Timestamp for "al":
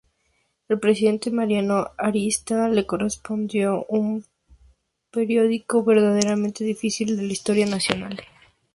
0.67-0.79